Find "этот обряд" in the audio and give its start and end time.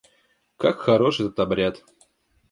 1.19-1.83